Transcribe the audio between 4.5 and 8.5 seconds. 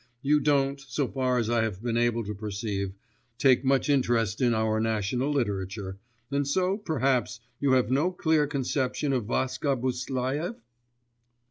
our national literature, and so, perhaps, you have no clear